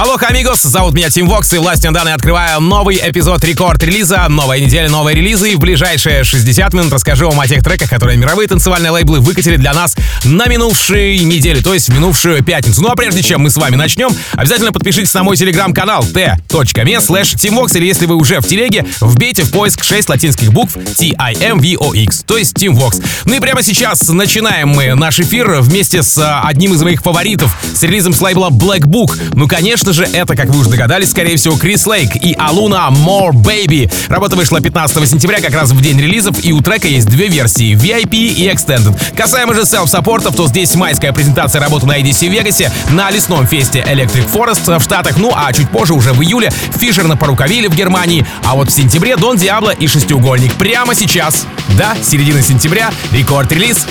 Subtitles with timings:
[0.00, 4.28] Алло, амигос, зовут меня Тим Вокс, и властью данной открываю новый эпизод рекорд-релиза.
[4.30, 8.16] Новая неделя, новые релизы, и в ближайшие 60 минут расскажу вам о тех треках, которые
[8.16, 9.94] мировые танцевальные лейблы выкатили для нас
[10.24, 12.80] на минувшей неделе, то есть минувшую пятницу.
[12.80, 17.34] Ну а прежде чем мы с вами начнем, обязательно подпишитесь на мой телеграм-канал t.me slash
[17.36, 22.38] teamvox, или если вы уже в телеге, вбейте в поиск 6 латинских букв T-I-M-V-O-X, то
[22.38, 23.04] есть Team Vox.
[23.26, 27.54] Ну и прямо сейчас начинаем мы наш эфир вместе с а, одним из моих фаворитов,
[27.74, 29.14] с релизом с лейбла Black Book.
[29.34, 33.32] Ну, конечно же, это, как вы уже догадались, скорее всего, Крис Лейк и Алуна More
[33.32, 33.90] Baby.
[34.08, 37.74] Работа вышла 15 сентября, как раз в день релизов, и у трека есть две версии—
[37.74, 38.96] VIP и Extended.
[39.16, 44.30] Касаемо же селф-саппортов, то здесь майская презентация работы на EDC Вегасе, на лесном фесте Electric
[44.32, 48.26] Forest в Штатах, ну а чуть позже, уже в июле, Фишер на Паруковиле в Германии,
[48.44, 50.54] а вот в сентябре Дон Диабло и Шестиугольник.
[50.54, 51.46] Прямо сейчас,
[51.78, 53.86] да, середина сентября, рекорд-релиз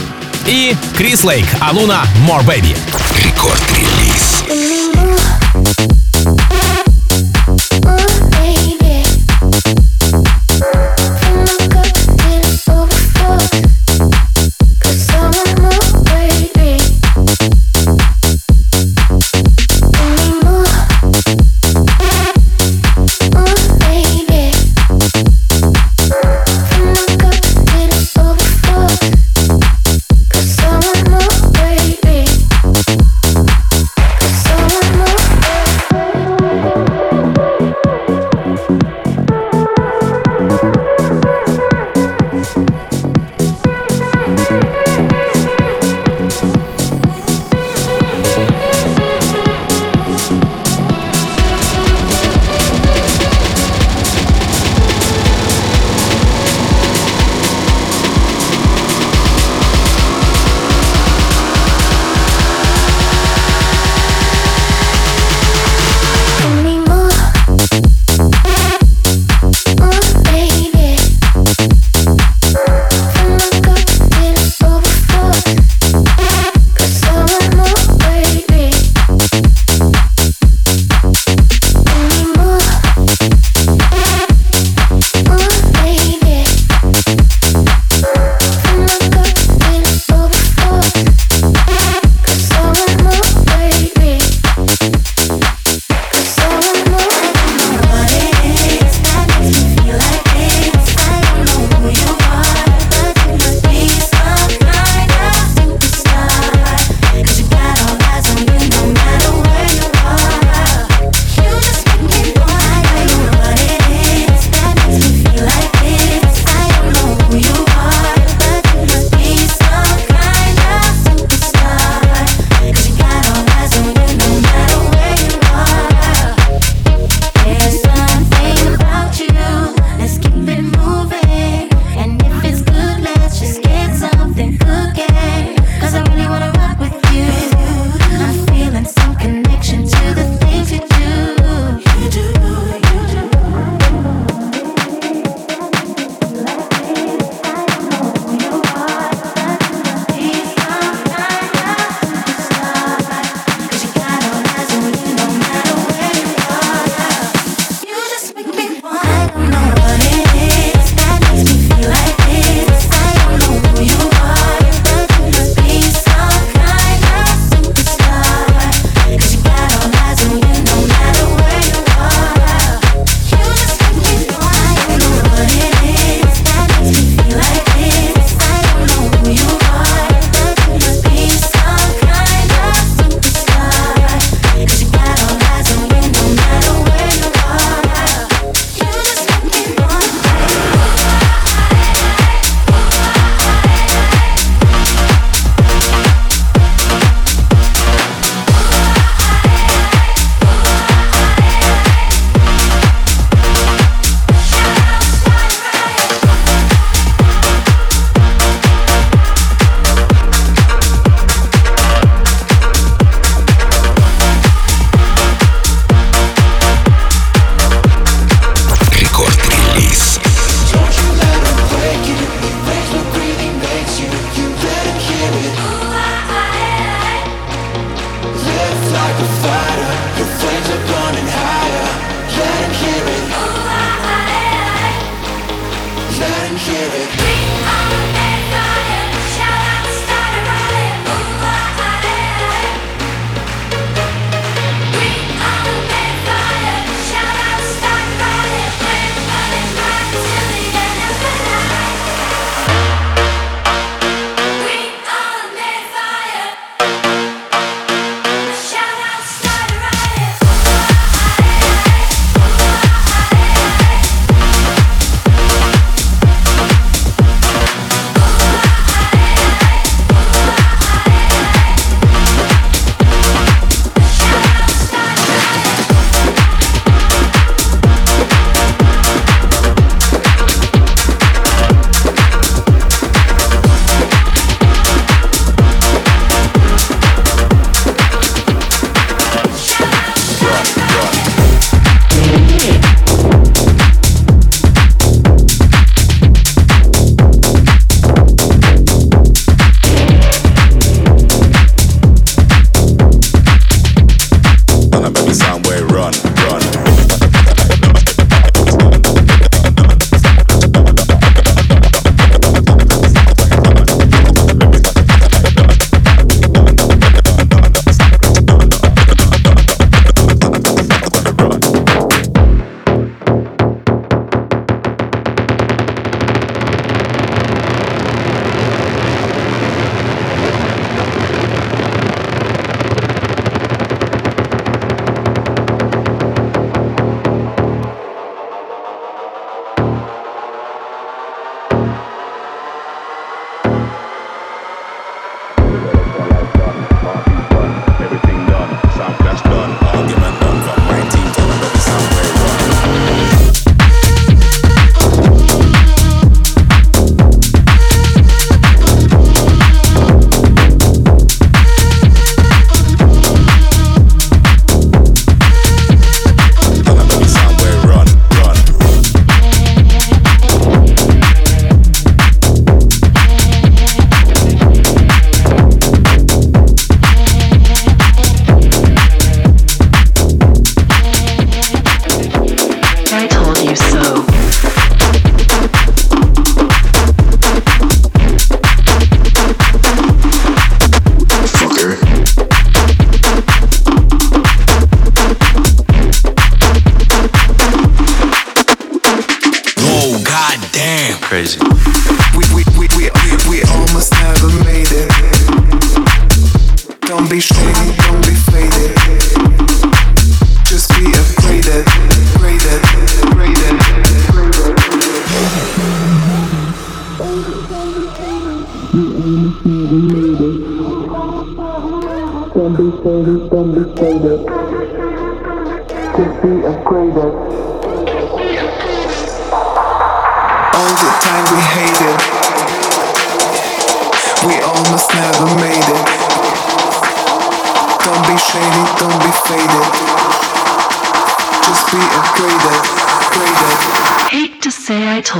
[0.48, 2.76] и Крис Лейк, Алуна More Baby.
[3.26, 5.09] Рекорд-релиз.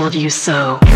[0.10, 0.89] love you so.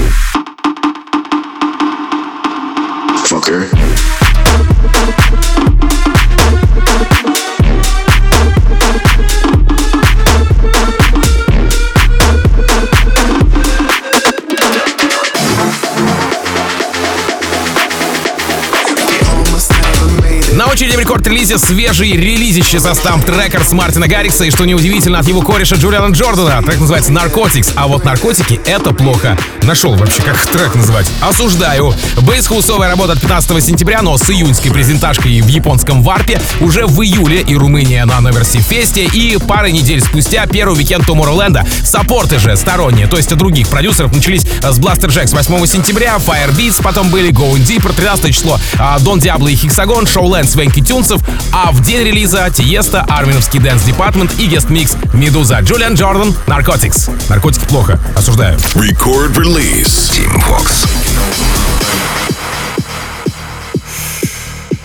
[21.54, 26.12] Рекорд-релизе свежий релизище со Stamp Records Мартина Гаррикса и, что неудивительно, от его кореша Джулиана
[26.12, 26.62] Джордана.
[26.64, 29.38] Трек называется Narcotics, а вот наркотики— это плохо.
[29.64, 31.10] Нашел вообще, как трек называть.
[31.22, 31.94] Осуждаю.
[32.18, 37.42] Бейс-хаусовая работа от 15 сентября, но с июньской презентажкой в японском варпе уже в июле
[37.42, 41.66] и Румыния на Новерси Фесте, и пары недель спустя первый уикенд Tomorrowland.
[41.84, 46.82] Саппорты же сторонние, то есть от других продюсеров, начались с Blaster Jacks 8 сентября, Firebeats,
[46.84, 51.22] потом были Going Deeper 13 число, а, Дон Диабло и Хексагон, Шоуленд, Свенки Тюнсов,
[51.54, 57.10] а в день релиза Тиеста, Арминовский Dance Department и Guest Mix Медуза, Джулиан Джордан, Наркотикс.
[57.30, 58.58] Наркотики плохо, осуждаю.
[58.76, 60.10] Record release.
[60.16, 60.86] Team Vox.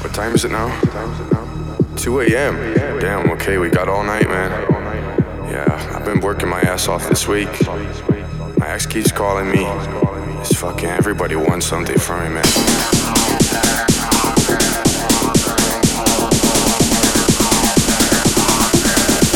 [0.02, 0.68] What time is it now?
[1.96, 2.74] 2 a.m.
[3.00, 4.50] Damn, okay, we got all night, man.
[5.50, 7.48] Yeah, I've been working my ass off this week.
[8.58, 9.64] My ex keeps calling me.
[10.40, 12.44] It's fucking everybody wants something from me, man.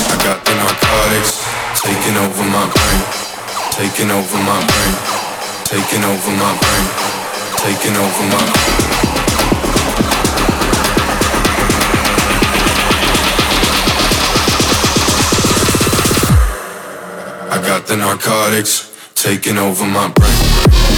[0.08, 1.42] I got the narcotics
[1.80, 3.31] taking over my brain,
[3.72, 4.94] taking over my brain,
[5.64, 6.86] taking over my brain,
[7.56, 8.36] taking over my.
[8.36, 8.82] Brain.
[17.50, 20.91] I got the narcotics taking over my brain.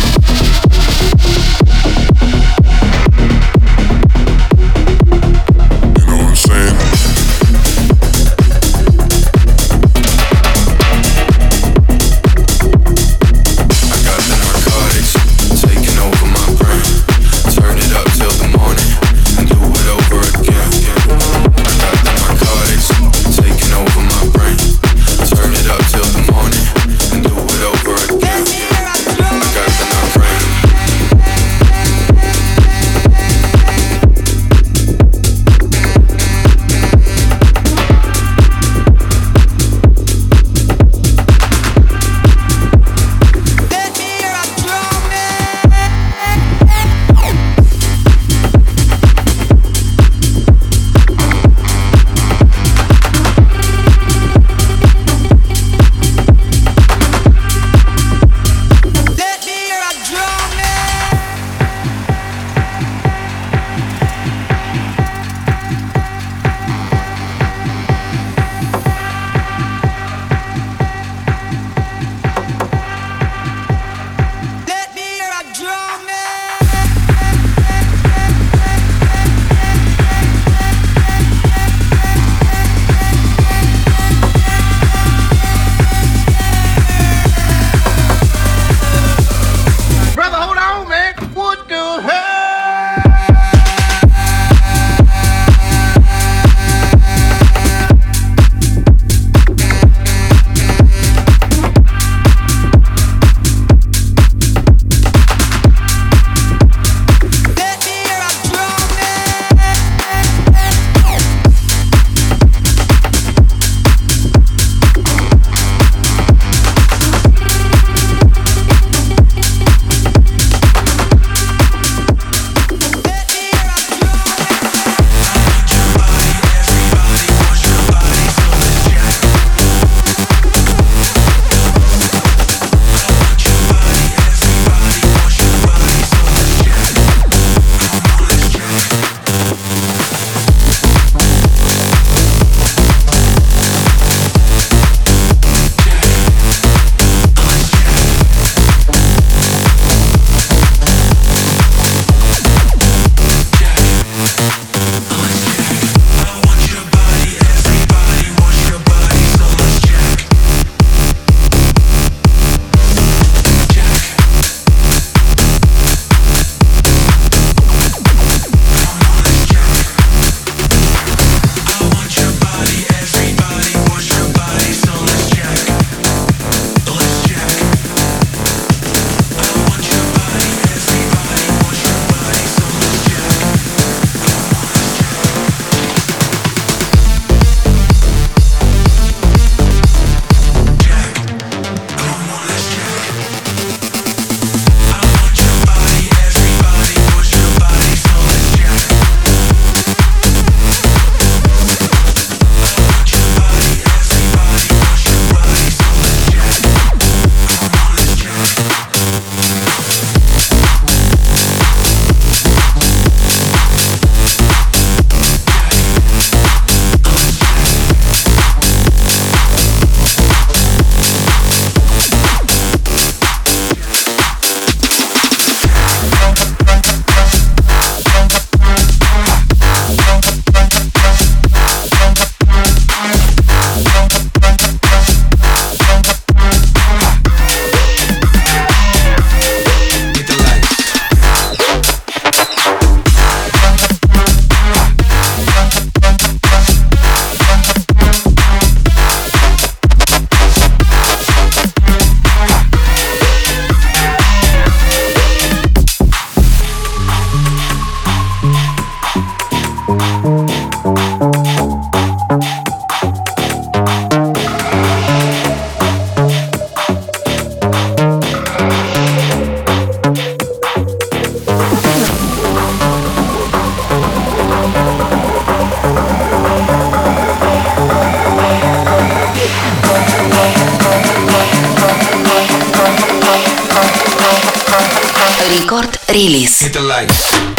[286.15, 286.61] Релиз.
[286.61, 287.54] Hit the lights.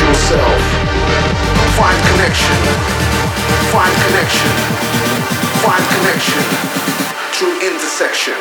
[0.00, 0.60] yourself.
[1.76, 2.56] Find connection.
[3.70, 4.50] Find connection.
[5.62, 6.42] Find connection.
[7.32, 8.34] Through intersection.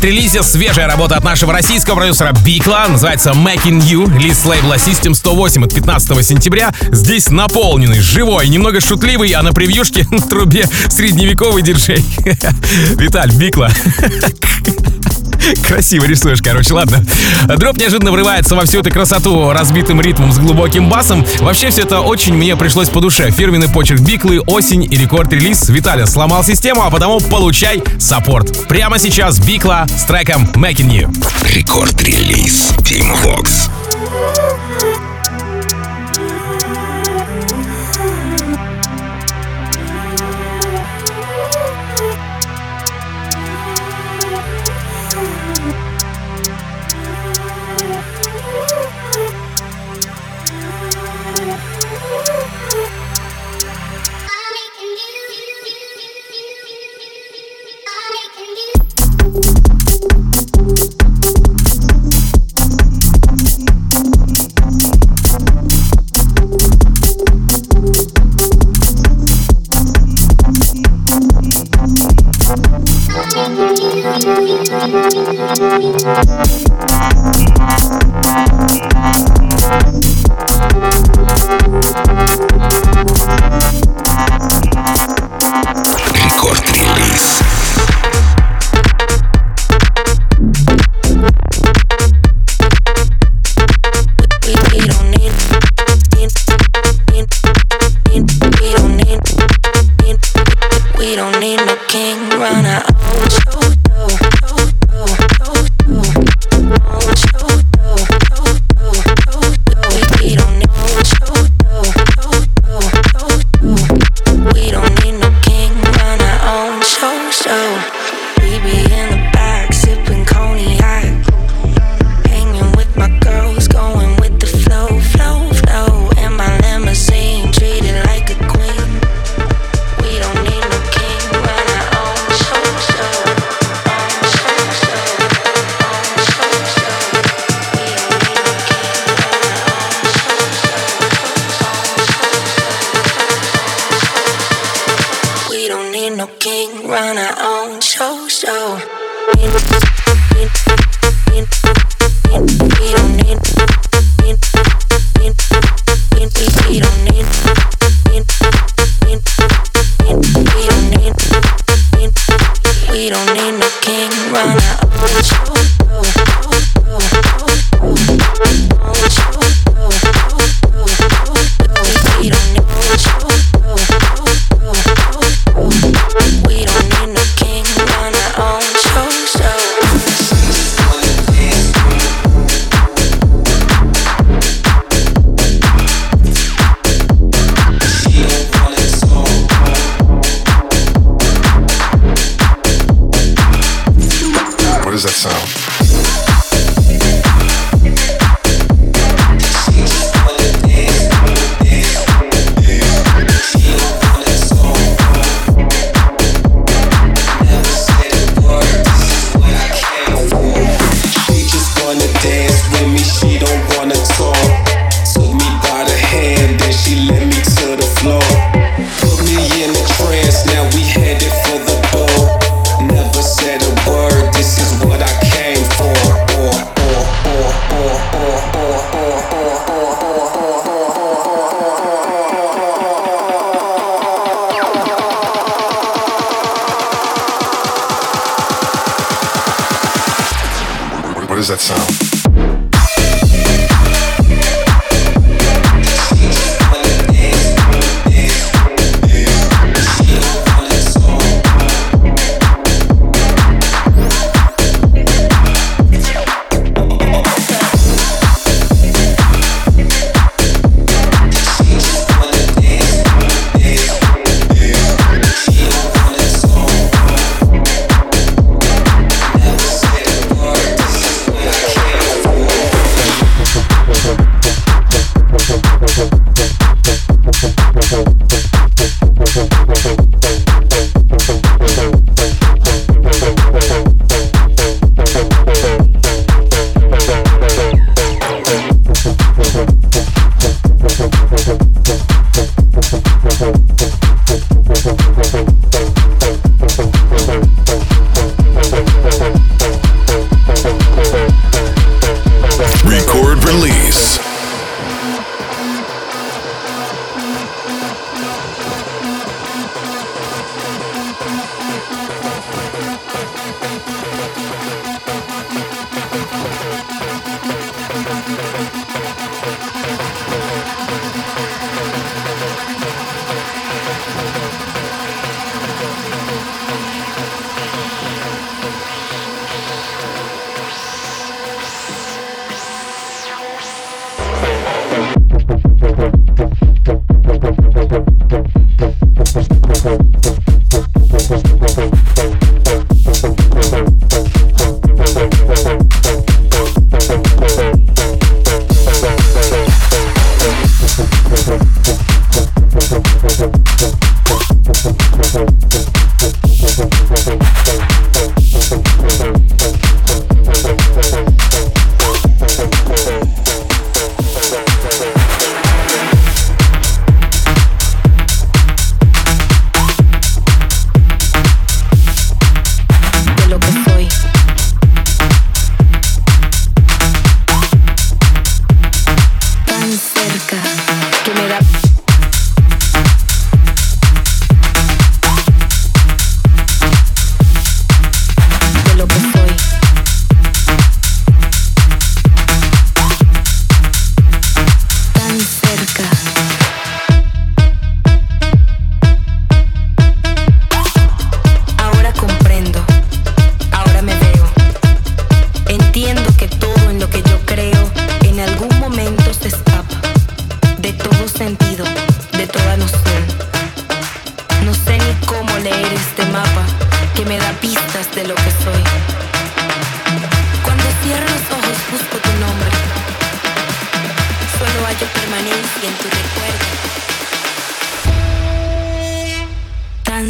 [0.00, 2.86] Рекорд-релизе свежая работа от нашего российского продюсера Бикла.
[2.88, 4.18] Называется Making You.
[4.18, 6.72] Лист лейбла System 108 от 15 сентября.
[6.90, 12.04] Здесь наполненный, живой, немного шутливый, а на превьюшке в трубе средневековый диджей.
[12.96, 13.70] Виталь, Бикла.
[15.66, 17.04] Красиво рисуешь, короче, ладно.
[17.56, 21.24] Дроп неожиданно врывается во всю эту красоту разбитым ритмом с глубоким басом.
[21.40, 23.30] Вообще все это очень мне пришлось по душе.
[23.30, 25.68] Фирменный почерк Биклы, осень и рекорд-релиз.
[25.68, 28.68] Виталя сломал систему, а потому получай саппорт.
[28.68, 31.54] Прямо сейчас Бикла с треком Making You.
[31.54, 33.68] Рекорд-релиз Tim Vox.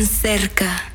[0.07, 0.90] Cerca.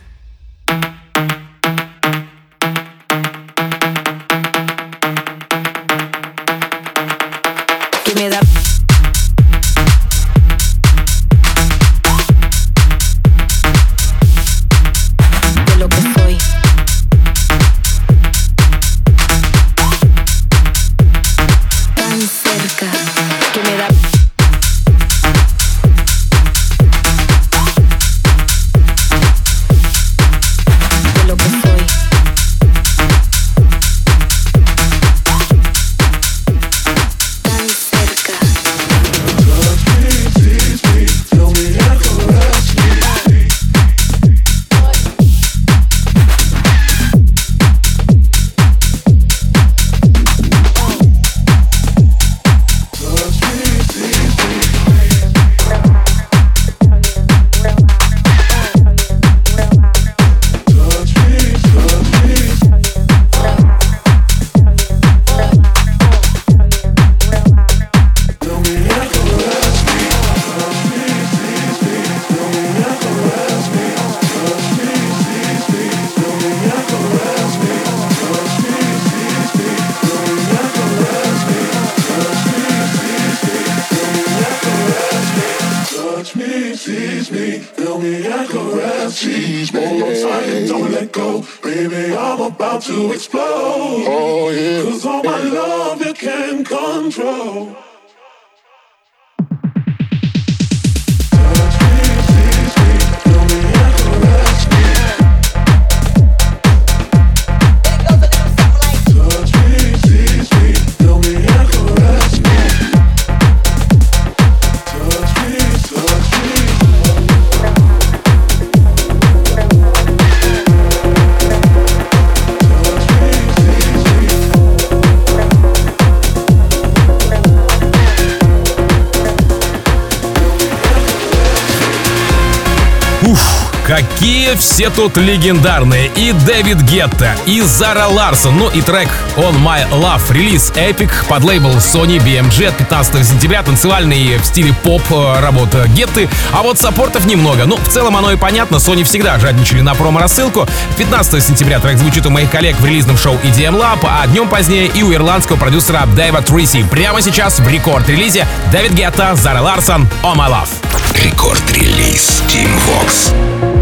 [134.25, 136.07] Какие все тут легендарные.
[136.15, 140.33] И Дэвид Гетта, и Зара Ларсон, ну и трек On My Love.
[140.33, 143.61] Релиз Epic под лейбл Sony BMG от 15 сентября.
[143.61, 146.27] Танцевальный в стиле поп э, работа Гетты.
[146.51, 147.65] А вот саппортов немного.
[147.65, 148.77] Ну, в целом оно и понятно.
[148.77, 150.67] Sony всегда жадничали на промо-рассылку.
[150.97, 154.87] 15 сентября трек звучит у моих коллег в релизном шоу EDM Lab, а днем позднее
[154.87, 156.83] и у ирландского продюсера Дэйва Триси.
[156.89, 160.69] Прямо сейчас в рекорд-релизе Дэвид Гетта, Зара Ларсон, On My Love.
[161.13, 163.74] Рекорд-релиз Team Vox.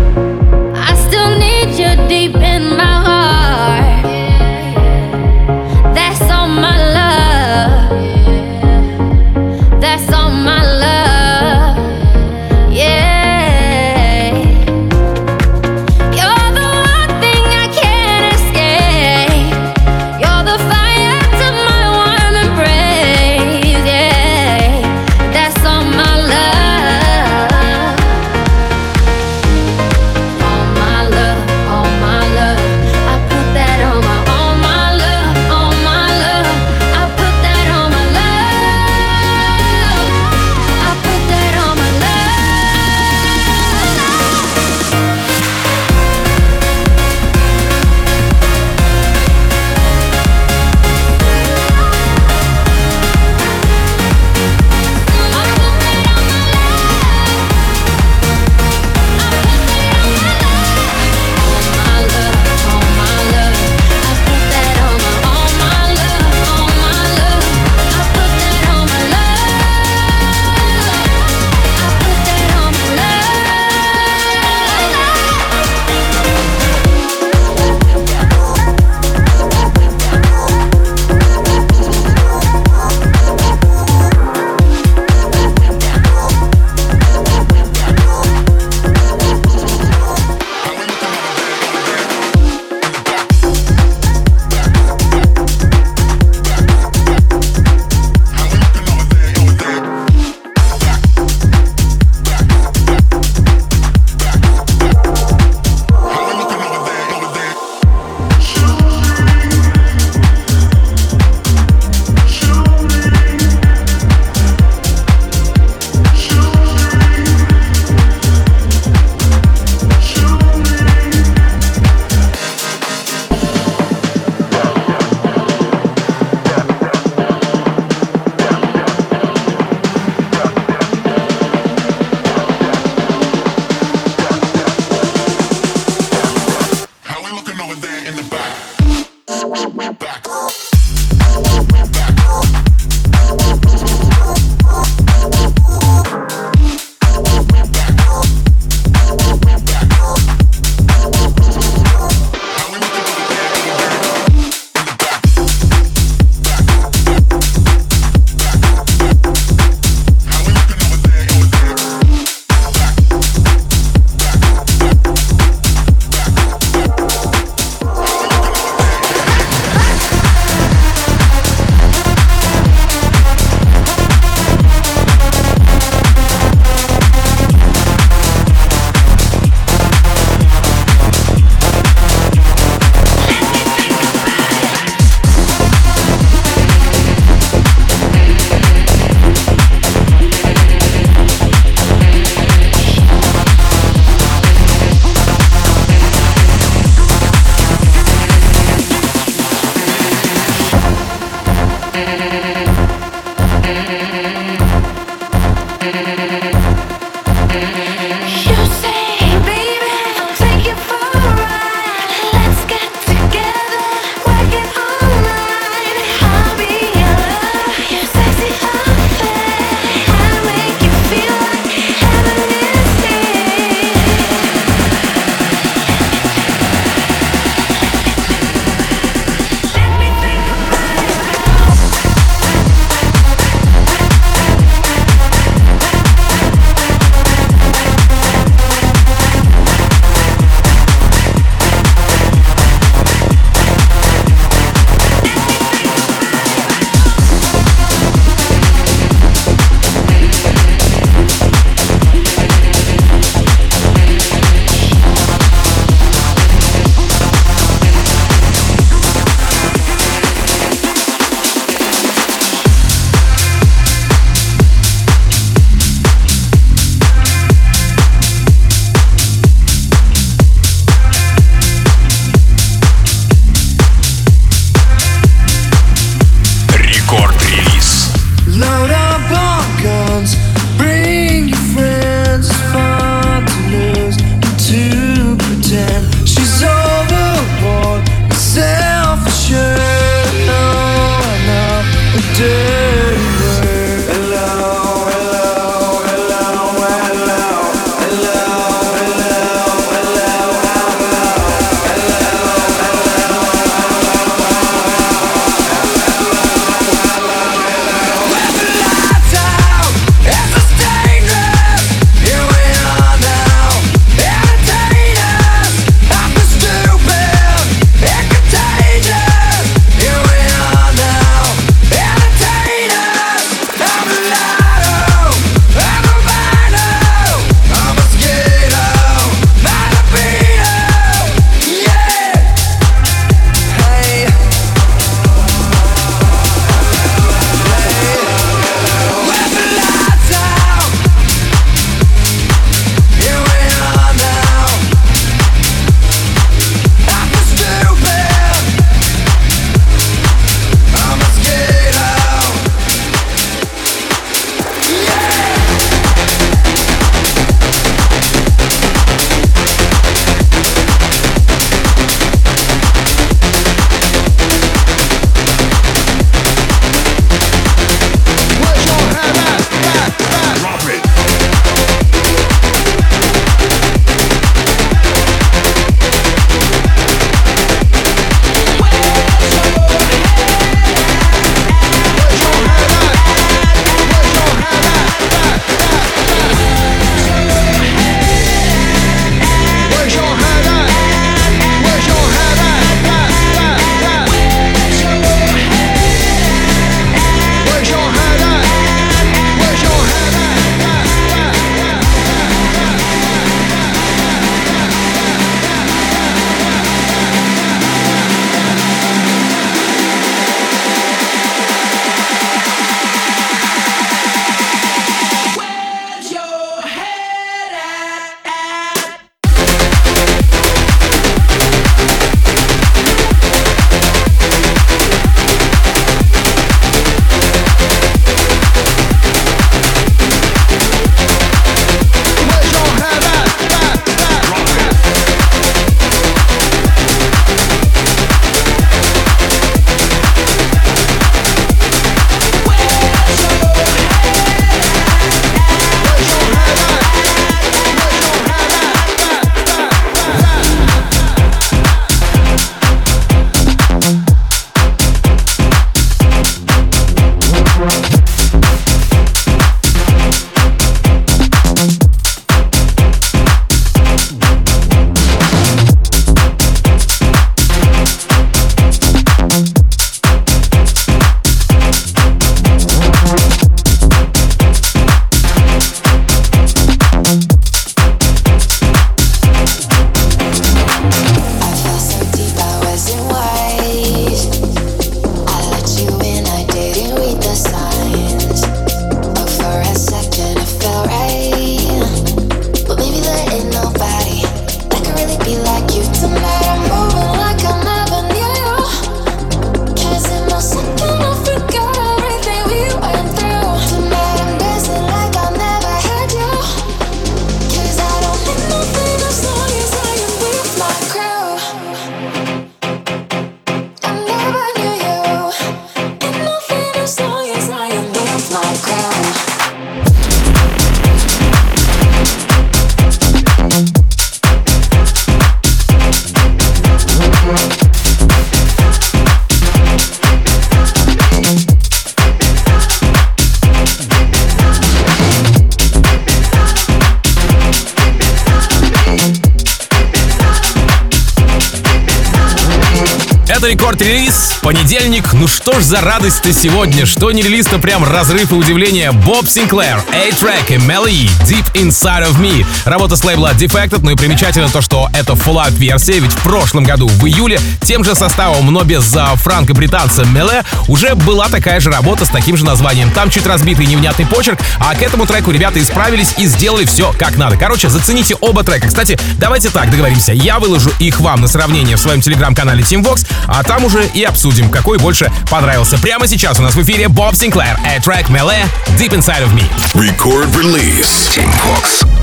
[544.63, 545.33] Понедельник.
[545.33, 547.05] Ну что ж за радость-то сегодня?
[547.05, 549.11] Что не релиз-то прям разрыв и удивление.
[549.11, 552.65] Боб Синклер, A-Track и Melly, Deep Inside of Me.
[552.85, 553.99] Работа с лейбла Defected.
[554.03, 558.05] Ну и примечательно то, что это Fallout версия, ведь в прошлом году, в июле, тем
[558.05, 559.03] же составом, но без
[559.35, 563.11] франко-британца Меле, уже была такая же работа с таким же названием.
[563.11, 567.35] Там чуть разбитый невнятный почерк, а к этому треку ребята исправились и сделали все как
[567.35, 567.57] надо.
[567.57, 568.87] Короче, зацените оба трека.
[568.87, 570.31] Кстати, давайте так договоримся.
[570.31, 574.23] Я выложу их вам на сравнение в своем телеграм-канале Team Vox, а там уже и
[574.23, 575.97] обсудим, какой больше понравился.
[575.97, 578.63] Прямо сейчас у нас в эфире Боб Синклер, A Track Melee,
[578.97, 579.63] Deep Inside of Me.
[579.93, 581.33] Record Release.
[581.35, 582.22] Team Vox.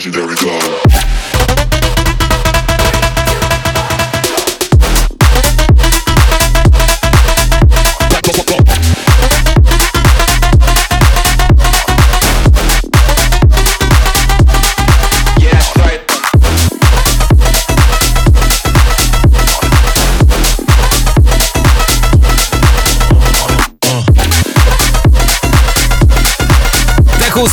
[0.00, 0.69] legendary God.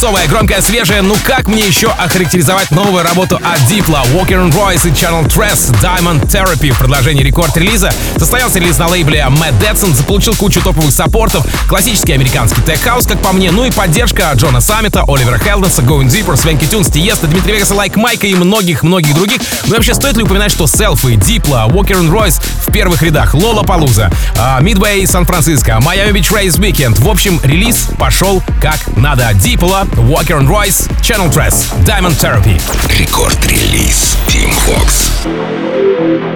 [0.08, 1.02] Хаусовая, громкая, свежая.
[1.02, 5.70] Ну как мне еще охарактеризовать новую работу от Diplo, Walker and Royce и Channel Tress
[5.82, 7.92] Diamond Therapy в продолжении рекорд-релиза?
[8.16, 13.34] Состоялся релиз на лейбле Matt Detson, заполучил кучу топовых саппортов, классический американский тех-хаус, как по
[13.34, 17.76] мне, ну и поддержка Джона Саммита, Оливера Хелденса, Going Deeper, Свенки Тюнс, Тиеста, Дмитрия Вегаса,
[17.76, 19.42] Лайк Майка и многих-многих других.
[19.66, 23.34] Ну и вообще, стоит ли упоминать, что Селфи, Diplo, Walker and Royce в первых рядах,
[23.34, 24.10] Лола Палуза,
[24.62, 27.02] Мидвей, Сан-Франциско, Майами Бич Рейс Weekend.
[27.02, 29.30] В общем, релиз пошел как надо.
[29.32, 32.59] Diplo, Walker and Royce, Channel Tress, Diamond Therapy.
[32.89, 36.36] Рекорд-релиз Team Vox.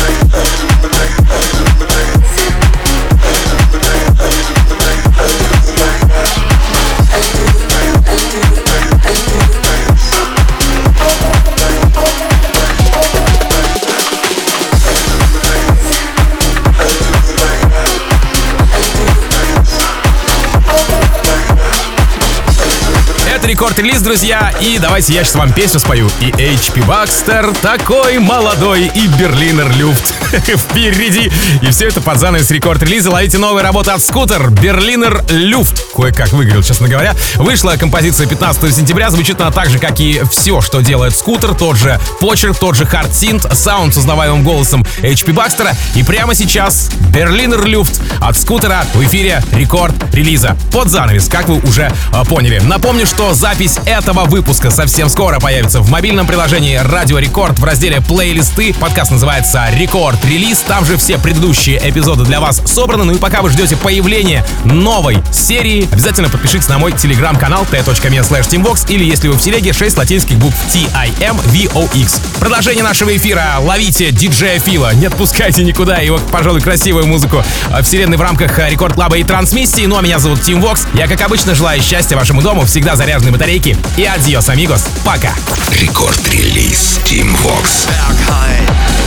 [23.61, 26.09] рекорд-релиз, друзья, и давайте я сейчас вам песню спою.
[26.19, 31.31] И HP Baxxter такой молодой, и Berliner Luft впереди.
[31.61, 33.11] И все это под занавес рекорд-релиза.
[33.11, 34.49] Ловите новые работы от Скутер.
[34.49, 35.93] Berliner Luft.
[35.95, 37.13] Кое-как выговорил, честно говоря.
[37.35, 39.11] Вышла композиция 15 сентября.
[39.11, 41.53] Звучит она так же, как и все, что делает Скутер.
[41.53, 45.75] Тот же почерк, тот же хардсинт, саунд с узнаваемым голосом HP Бакстера.
[45.93, 50.55] И прямо сейчас Berliner Luft от Скутера в эфире рекорд-релиза.
[50.71, 52.59] Под занавес, как вы уже э, поняли.
[52.59, 58.01] Напомню, что запись этого выпуска совсем скоро появится в мобильном приложении Радио Рекорд в разделе
[58.01, 58.73] плейлисты.
[58.73, 60.59] Подкаст называется Рекорд Релиз.
[60.59, 63.03] Там же все предыдущие эпизоды для вас собраны.
[63.03, 68.47] Ну и пока вы ждете появления новой серии, обязательно подпишитесь на мой телеграм-канал t.me slash
[68.49, 72.21] timvox или если вы в телеге 6 латинских букв T-I-M-V-O-X.
[72.39, 73.55] Продолжение нашего эфира.
[73.59, 74.93] Ловите диджея Фила.
[74.93, 76.61] Не отпускайте никуда его, пожалуй,
[77.01, 77.43] красивую музыку
[77.81, 79.85] вселенной в рамках Рекорд Клаба и трансмиссии.
[79.85, 80.85] Ну а меня зовут Тим Вокс.
[80.93, 83.77] Я, как обычно, желаю счастья вашему дому, всегда заряженной батарейки.
[83.97, 84.85] И adiós, amigos.
[85.03, 85.33] Пока.
[85.69, 87.87] Рекорд-релиз Tim Vox.
[87.87, 89.00] Berghain, Renate,